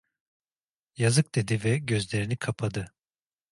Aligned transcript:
Yazık 0.97 1.35
dedi 1.35 1.63
ve 1.63 1.77
gözlerini 1.77 2.37
kapadı. 2.37 2.93